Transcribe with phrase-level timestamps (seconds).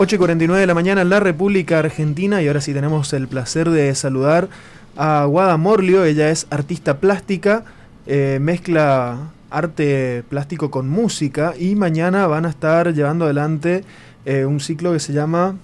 [0.00, 3.94] 8.49 de la mañana en la República Argentina y ahora sí tenemos el placer de
[3.94, 4.48] saludar
[4.96, 7.64] a Guada Morlio, ella es artista plástica,
[8.06, 13.84] eh, mezcla arte plástico con música y mañana van a estar llevando adelante
[14.24, 15.56] eh, un ciclo que se llama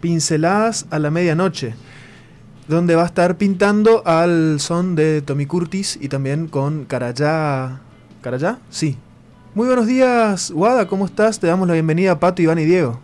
[0.00, 1.76] Pinceladas a la Medianoche,
[2.66, 7.78] donde va a estar pintando al son de Tommy Curtis y también con Carayá.
[8.20, 8.58] ¿Carayá?
[8.68, 8.98] Sí.
[9.54, 11.38] Muy buenos días, Guada, ¿cómo estás?
[11.38, 12.98] Te damos la bienvenida a Pato, Iván y Diego.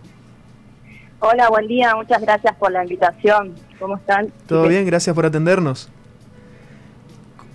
[1.27, 3.55] Hola, buen día, muchas gracias por la invitación.
[3.79, 4.31] ¿Cómo están?
[4.47, 5.89] Todo bien, gracias por atendernos.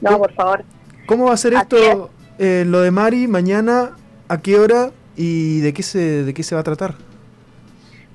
[0.01, 0.63] No, por favor.
[1.05, 2.09] ¿Cómo va a ser esto,
[2.39, 3.91] eh, lo de Mari, mañana,
[4.27, 6.95] a qué hora y de qué se, de qué se va a tratar?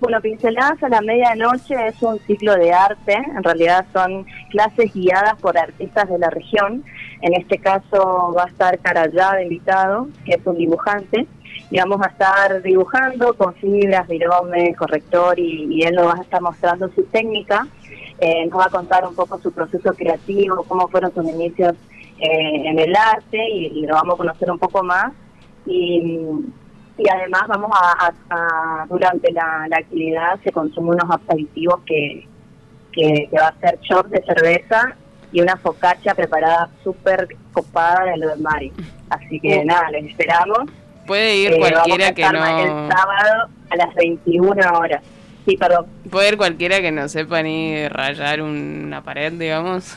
[0.01, 5.41] Bueno, Pinceladas a la Medianoche es un ciclo de arte, en realidad son clases guiadas
[5.41, 6.83] por artistas de la región.
[7.21, 11.29] En este caso va a estar Carayá de invitado, que es un dibujante,
[11.75, 16.41] y vamos a estar dibujando con fibras, virome, corrector y, él nos va a estar
[16.41, 17.67] mostrando su técnica,
[18.21, 21.75] eh, nos va a contar un poco su proceso creativo, cómo fueron sus inicios
[22.21, 25.13] eh, en el arte y, lo vamos a conocer un poco más.
[25.67, 26.21] Y,
[27.11, 27.73] además vamos
[28.31, 32.29] a, durante la, actividad se consumen unos aperitivos que,
[32.93, 34.95] que, va a ser short de cerveza
[35.33, 38.73] y una focaccia preparada súper copada de lo de Mari.
[39.11, 40.71] Así que nada, les esperamos.
[41.07, 42.59] Puede ir eh, cualquiera que no.
[42.59, 45.03] El sábado a las 21 horas.
[45.47, 45.87] Sí, perdón.
[46.11, 49.97] Puede ir cualquiera que no sepa ni rayar una pared, digamos.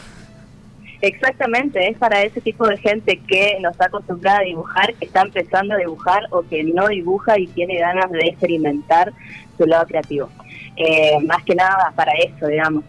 [1.01, 5.21] Exactamente, es para ese tipo de gente que no está acostumbrada a dibujar, que está
[5.21, 9.13] empezando a dibujar o que no dibuja y tiene ganas de experimentar
[9.57, 10.29] su lado creativo.
[10.75, 12.83] Eh, más que nada para eso, digamos.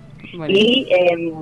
[0.49, 1.33] Y eh,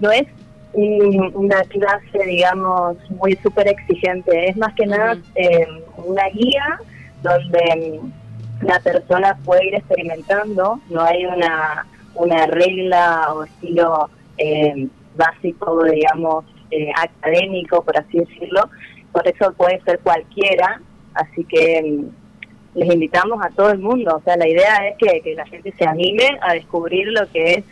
[0.00, 0.26] no es
[0.74, 4.48] una clase, digamos, muy súper exigente.
[4.48, 5.66] Es más que nada eh,
[5.96, 6.78] una guía
[7.22, 8.00] donde
[8.62, 16.44] la persona puede ir experimentando, no hay una, una regla o estilo eh, básico, digamos,
[16.70, 18.68] eh, académico, por así decirlo.
[19.12, 20.80] Por eso puede ser cualquiera,
[21.14, 24.16] así que mm, les invitamos a todo el mundo.
[24.16, 27.54] O sea, la idea es que, que la gente se anime a descubrir lo que
[27.54, 27.64] es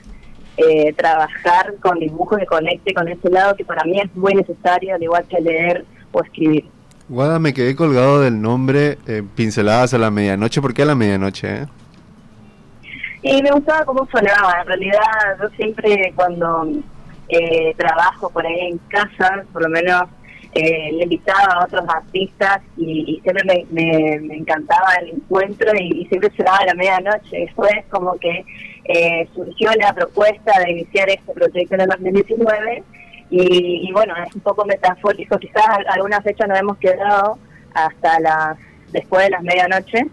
[0.56, 4.94] eh, trabajar con dibujos que conecte con ese lado que para mí es muy necesario,
[4.94, 6.64] al igual que leer o escribir.
[7.08, 10.60] Guada, me quedé colgado del nombre eh, Pinceladas a la Medianoche.
[10.60, 11.62] ¿Por qué a la medianoche?
[11.62, 11.66] Eh?
[13.22, 14.60] Y me gustaba cómo sonaba.
[14.62, 15.00] En realidad,
[15.40, 16.68] yo siempre cuando
[17.28, 20.02] eh, trabajo por ahí en casa, por lo menos
[20.52, 26.42] eh, le invitaba a otros artistas y, siempre me, encantaba el encuentro y, siempre se
[26.42, 27.38] daba a la medianoche.
[27.38, 28.44] Después como que
[28.88, 32.84] eh, surgió la propuesta de iniciar este proyecto en el 2019
[33.28, 37.38] y, bueno, es un poco metafórico, quizás alguna fecha nos hemos quedado
[37.74, 38.56] hasta las
[38.92, 40.06] después de las medianoche,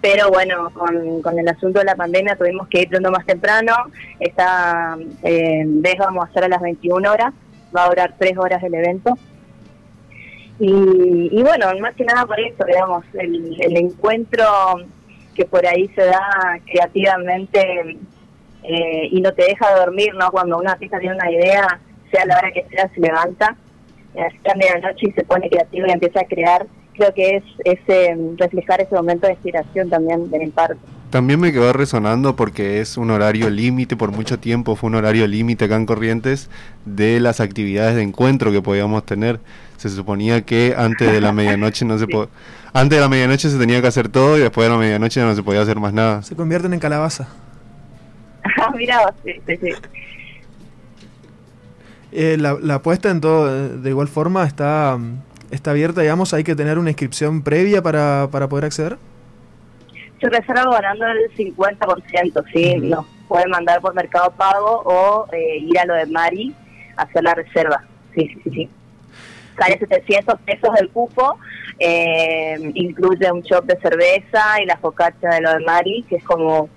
[0.00, 3.72] pero bueno, con, el asunto de la pandemia tuvimos que ir pronto más temprano,
[4.18, 7.32] esta vez vamos a hacer a las 21 horas,
[7.74, 9.16] va a durar 3 horas el evento.
[10.58, 14.44] Y, bueno, más que nada por eso, digamos, el, el encuentro
[15.34, 17.96] que por ahí se da creativamente
[18.62, 20.30] eh, y no te deja dormir, ¿no?
[20.30, 23.56] Cuando una artista tiene una idea, sea la hora que sea, se levanta,
[24.16, 26.66] a medianoche y se pone creativo y empieza a crear.
[26.94, 30.76] Creo que es ese reflejar ese momento de inspiración también de mi parte.
[31.12, 35.26] También me quedó resonando porque es un horario límite, por mucho tiempo fue un horario
[35.26, 36.48] límite acá en Corrientes
[36.86, 39.38] de las actividades de encuentro que podíamos tener.
[39.76, 42.30] Se suponía que antes de la medianoche no se podía
[42.72, 45.34] antes de la medianoche se tenía que hacer todo y después de la medianoche no
[45.34, 46.22] se podía hacer más nada.
[46.22, 47.28] Se convierten en calabaza.
[48.58, 49.68] Ah, mira, sí, sí, sí.
[52.12, 54.98] Eh, la, la apuesta en todo, de igual forma, está,
[55.50, 58.96] está abierta, digamos, hay que tener una inscripción previa para, para poder acceder.
[60.22, 65.78] Se reserva ganando el 50%, sí, nos pueden mandar por Mercado Pago o eh, ir
[65.80, 66.54] a lo de Mari
[66.96, 67.82] a hacer la reserva.
[68.14, 68.50] Sí, sí, sí.
[68.50, 68.70] sí.
[69.58, 71.38] Sale 700 pesos del cupo
[71.84, 76.24] eh, incluye un shop de cerveza y la focaccia de lo de Mari, que es
[76.24, 76.68] como,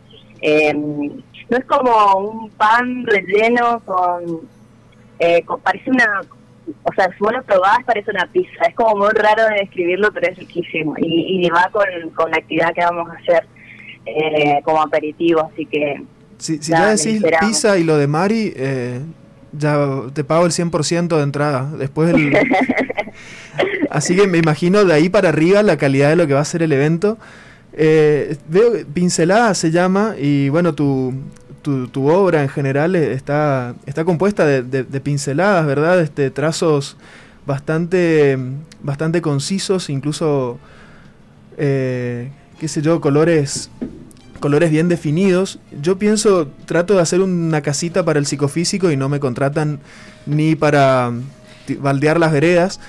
[0.41, 3.81] eh, no es como un pan relleno
[5.19, 6.21] eh, con, parece una,
[6.83, 10.11] o sea, si vos lo probás parece una pizza, es como muy raro de describirlo,
[10.13, 11.85] pero es riquísimo y, va con,
[12.15, 13.45] con la actividad que vamos a hacer
[14.05, 16.01] eh, como aperitivo, así que...
[16.37, 18.99] Si, si ya decís pizza y lo de Mari, eh,
[19.53, 21.71] ya te pago el 100% de entrada.
[21.77, 22.37] Después el...
[23.89, 26.45] Así que me imagino de ahí para arriba la calidad de lo que va a
[26.45, 27.17] ser el evento.
[27.71, 31.13] Eh, veo Pincelada se llama y bueno, tu,
[31.65, 35.99] tu, obra en general está, está compuesta de, pinceladas, ¿verdad?
[35.99, 36.95] Este, trazos
[37.45, 38.37] bastante,
[38.83, 40.59] bastante concisos, incluso,
[41.57, 42.29] eh,
[42.59, 43.69] qué sé yo, colores
[44.39, 45.59] colores bien definidos.
[45.81, 49.79] Yo pienso, trato de hacer una casita para el psicofísico y no me contratan
[50.27, 51.11] ni para
[51.79, 52.79] baldear las veredas.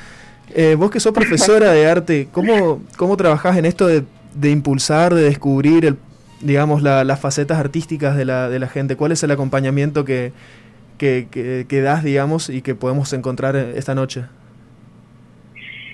[0.54, 5.14] Eh, vos que sos profesora de arte, ¿cómo, cómo trabajás en esto de, de impulsar,
[5.14, 5.96] de descubrir, el,
[6.46, 8.96] digamos, la- las facetas artísticas de la, de la gente?
[8.96, 10.32] ¿Cuál es el acompañamiento que,
[10.98, 11.28] que,
[11.68, 14.24] que- das, digamos, y que podemos encontrar esta noche?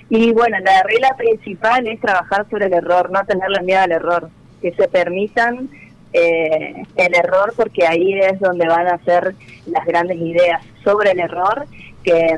[0.09, 4.29] Y bueno, la regla principal es trabajar sobre el error, no tenerle miedo al error,
[4.61, 5.69] que se permitan
[6.13, 9.33] eh, el error porque ahí es donde van a ser
[9.65, 11.65] las grandes ideas sobre el error,
[12.03, 12.37] que,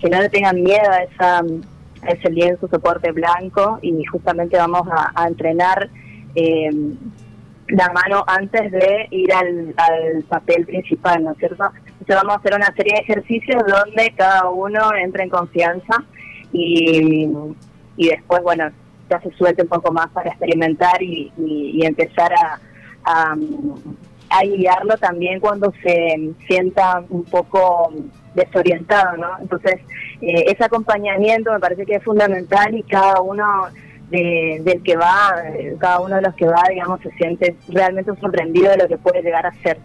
[0.00, 1.42] que no le tengan miedo a, esa,
[2.06, 5.88] ese lienzo soporte blanco y justamente vamos a, a entrenar
[6.36, 6.70] eh,
[7.72, 11.64] la mano antes de ir al, al papel principal, ¿no es cierto?
[11.86, 16.04] Entonces vamos a hacer una serie de ejercicios donde cada uno entre en confianza
[16.52, 17.28] y,
[17.96, 18.70] y después, bueno,
[19.08, 22.60] ya se suelte un poco más para experimentar y, y- empezar a,
[23.04, 23.34] a,
[24.30, 27.92] a guiarlo también cuando se sienta un poco
[28.34, 29.28] desorientado, ¿no?
[29.40, 29.76] Entonces,
[30.20, 33.44] eh, ese acompañamiento me parece que es fundamental y cada uno
[34.12, 38.10] de- del que va, eh, cada uno de los que va, digamos, se siente realmente
[38.20, 39.78] sorprendido de lo que puede llegar a ser.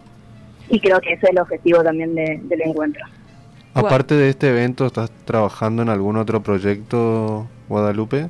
[0.68, 3.04] Y creo que ese es el objetivo también de- del encuentro.
[3.74, 8.28] Aparte de este evento, ¿estás trabajando en algún otro proyecto, Guadalupe?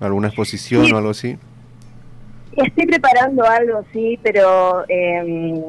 [0.00, 0.92] ¿Alguna exposición Sí.
[0.92, 1.38] o algo así?
[2.56, 5.62] Estoy preparando algo, sí, pero eh,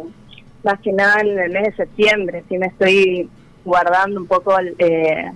[0.64, 3.30] más que nada en el mes de septiembre, sí me estoy
[3.66, 5.32] guardando un poco eh,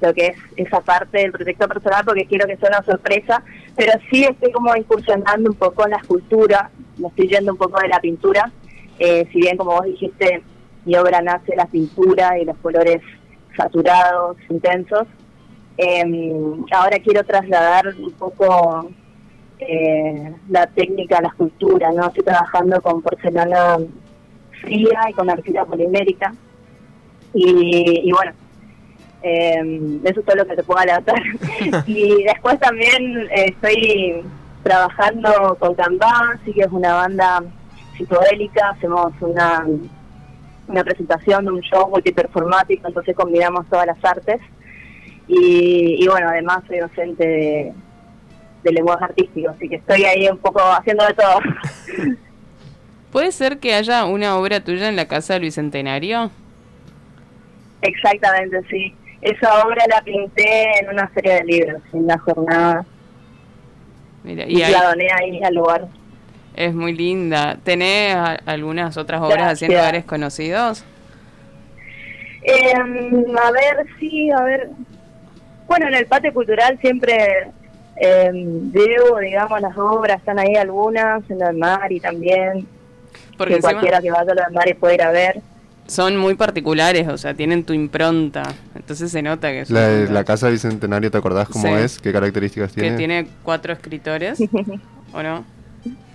[0.00, 3.42] lo que es esa parte del proyecto personal porque quiero que sea una sorpresa,
[3.76, 7.80] pero sí estoy como incursionando un poco en la escultura, me estoy yendo un poco
[7.80, 8.50] de la pintura,
[8.98, 10.42] eh, si bien como vos dijiste,
[10.84, 13.02] mi obra nace la pintura y los colores
[13.56, 15.06] saturados, intensos,
[15.76, 16.04] eh,
[16.72, 18.90] ahora quiero trasladar un poco
[19.60, 22.06] eh, la técnica, la escultura, ¿no?
[22.08, 23.78] Estoy trabajando con porcelana
[24.60, 26.32] fría y con arcilla polimérica.
[27.34, 28.32] Y, y bueno,
[29.22, 31.20] eh, eso es todo lo que te puedo adelantar.
[31.86, 34.22] y después también eh, estoy
[34.62, 37.42] trabajando con Canvas, sí que es una banda
[37.96, 39.66] psicodélica, hacemos una,
[40.68, 44.40] una presentación de un show multiperformático, entonces combinamos todas las artes.
[45.26, 47.74] Y, y bueno, además soy docente de,
[48.62, 51.40] de lenguaje artístico, así que estoy ahí un poco haciendo de todo.
[53.12, 56.30] ¿Puede ser que haya una obra tuya en la casa del Bicentenario?
[57.80, 58.94] Exactamente, sí.
[59.20, 62.84] Esa obra la pinté en una serie de libros, en una jornada,
[64.22, 65.88] Mira, y, y ahí la doné ahí al lugar.
[66.54, 67.56] es muy linda.
[67.64, 69.70] ¿Tenés a- algunas otras obras Gracias.
[69.70, 70.84] lugares conocidos?
[72.42, 74.68] Eh, a ver, sí, a ver.
[75.66, 77.50] Bueno, en el patio cultural siempre
[77.96, 82.66] eh, veo, digamos, las obras, están ahí algunas, en lo del Mari también,
[83.36, 85.40] Porque que encima cualquiera que vaya a lo del Mari puede ir a ver.
[85.88, 88.42] Son muy particulares, o sea, tienen tu impronta.
[88.76, 91.82] Entonces se nota que, son La, la Casa Bicentenario, ¿te acordás cómo Sí.
[91.82, 91.98] es?
[91.98, 92.96] ¿Qué características que tiene?
[92.96, 94.38] tiene cuatro escritores,
[95.12, 95.44] ¿o no?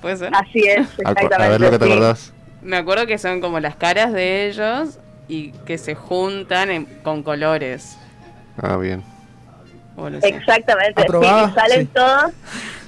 [0.01, 0.31] ¿Puede ser?
[0.33, 1.35] Así es, exactamente.
[1.35, 1.91] a ver lo que te sí.
[1.91, 2.33] acordás.
[2.61, 7.23] Me acuerdo que son como las caras de ellos y que se juntan en- con
[7.23, 7.97] colores.
[8.61, 9.03] Ah, bien.
[10.23, 11.89] Exactamente, sí, salen sí.
[11.93, 12.31] todos,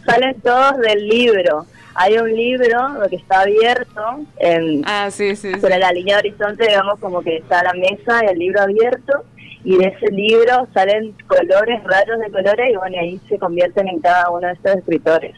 [0.06, 1.66] salen todos del libro.
[1.98, 2.78] Hay un libro
[3.10, 5.62] que está abierto en, Ah, sí, sí, sí.
[5.62, 9.24] sobre la línea de horizonte, digamos como que está la mesa y el libro abierto,
[9.64, 14.00] y de ese libro salen colores, rayos de colores, y bueno, ahí se convierten en
[14.00, 15.36] cada uno de estos escritores.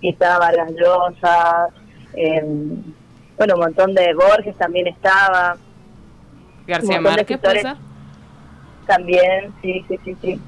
[0.00, 1.68] Y estaba Vargas Llosa,
[2.14, 2.82] em,
[3.38, 5.56] bueno, un montón de Borges también estaba,
[6.66, 7.40] García Márquez,
[8.86, 10.40] también, sí, sí, sí, sí.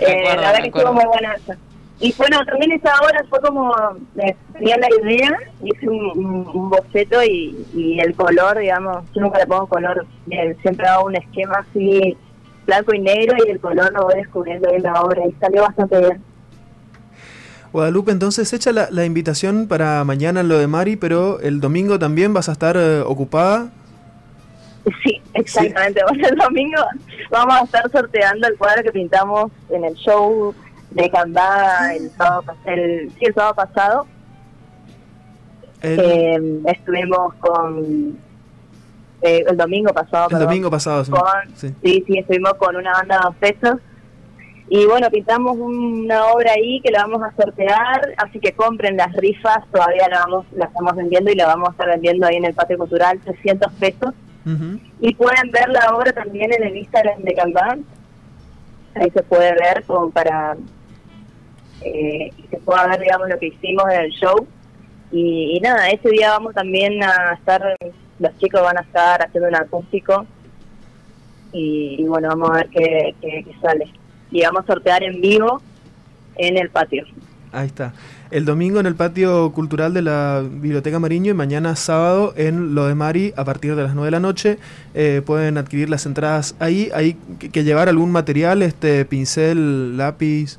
[0.00, 1.56] Eh, la verdad que estuvo muy buena esa.
[2.00, 3.74] Y bueno, también esa obra fue como,
[4.14, 9.20] me tenía la idea, hice un, un- un boceto y, y el color, digamos, yo
[9.22, 12.16] nunca le pongo color, eh, siempre hago un esquema así
[12.66, 15.98] blanco y negro y el color lo voy descubriendo en la obra y salió bastante
[15.98, 16.22] bien.
[17.72, 21.98] Guadalupe, entonces echa la, la invitación para mañana en lo de Mari, pero el domingo
[21.98, 23.68] también vas a estar eh, ocupada.
[25.02, 26.00] Sí, exactamente.
[26.08, 26.80] Bueno, el domingo
[27.30, 30.54] vamos a estar sorteando el cuadro que pintamos en el show
[30.90, 34.06] de Canva el sábado, el, sí, el sábado pasado.
[35.82, 38.18] El, Eh, estuvimos con
[39.22, 40.24] eh, el domingo pasado.
[40.24, 41.04] el perdón, domingo pasado.
[41.04, 41.10] sí.
[41.10, 41.20] con,
[41.54, 41.74] Sí.
[41.82, 42.04] sí.
[42.06, 43.80] sí, estuvimos con una banda de dos pesos.
[44.70, 49.14] Y bueno, pintamos una obra ahí que la vamos a sortear, así que compren las
[49.14, 52.44] rifas, todavía la vamos la estamos vendiendo y la vamos a estar vendiendo ahí en
[52.44, 54.14] el patio cultural, 300 pesos.
[55.00, 57.78] Y pueden ver la obra también en el Instagram de Canvas.
[58.94, 60.56] Ahí se puede ver como para
[61.82, 64.46] eh, y se pueda ver, digamos, lo que hicimos en el show.
[65.10, 67.62] Y, nada, ese día vamos también a estar,
[68.18, 70.26] los chicos van a estar haciendo un acústico
[71.52, 73.90] y, bueno, vamos a ver qué, qué, sale.
[74.30, 75.62] Y vamos a sortear en vivo
[76.36, 77.04] en el patio.
[77.52, 77.94] Ahí está.
[78.30, 82.86] El domingo en el patio cultural de la Biblioteca Mariño y mañana sábado en Lo
[82.86, 84.58] de Mari a partir de las 9 de la noche.
[84.92, 86.90] Eh, pueden adquirir las entradas ahí.
[86.92, 90.58] Hay que, llevar algún material, este pincel, lápiz.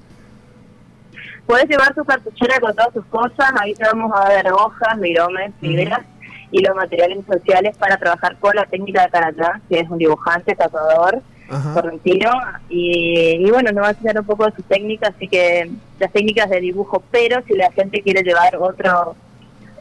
[1.50, 3.52] Puedes llevar tu cartuchera con todas tus cosas.
[3.60, 6.02] Ahí te vamos a dar hojas, miromes, fibras
[6.52, 10.54] y los materiales sociales para trabajar con la técnica de Karatá, que es un dibujante,
[10.54, 11.24] tatuador
[11.74, 12.30] correntino
[12.70, 16.12] y, y, bueno, nos va a enseñar un poco de su técnica, así que las
[16.12, 19.16] técnicas de dibujo, pero si la gente quiere llevar otro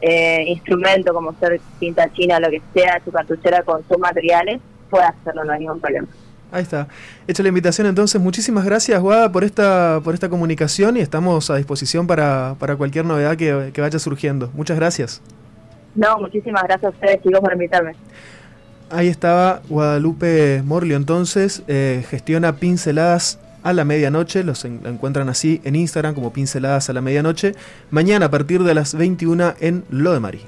[0.01, 4.59] eh, instrumento como ser cinta china, lo que sea, su cartuchera con sus materiales,
[4.89, 6.07] puede hacerlo, no hay ningún problema.
[6.51, 6.87] Ahí está.
[7.27, 8.19] Hecha la invitación entonces.
[8.19, 13.05] Muchísimas gracias, Guada, por esta, por esta comunicación y estamos a disposición para, para cualquier
[13.05, 14.49] novedad que, que vaya surgiendo.
[14.53, 15.21] Muchas gracias.
[15.95, 17.93] No, muchísimas gracias a ustedes, chicos, por invitarme.
[18.91, 25.75] Ahí estaba Guadalupe Morlio entonces, eh, gestiona pinceladas a la medianoche, los encuentran así en
[25.75, 27.53] Instagram como pinceladas a la medianoche,
[27.91, 30.41] mañana a partir de las 21 en Lo de Mari.